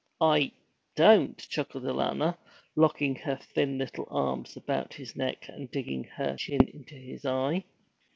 'I 0.19 0.51
don't!' 0.95 1.37
chuckled 1.47 1.83
Alanna, 1.83 2.35
locking 2.75 3.13
her 3.17 3.35
thin 3.35 3.77
little 3.77 4.07
arms 4.09 4.57
about 4.57 4.95
his 4.95 5.15
neck, 5.15 5.47
and 5.47 5.69
digging 5.69 6.05
her 6.17 6.35
chin 6.37 6.67
into 6.69 6.95
his 6.95 7.23
eye. 7.23 7.63